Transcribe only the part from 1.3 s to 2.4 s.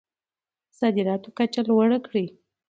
کچه لوړه کړئ.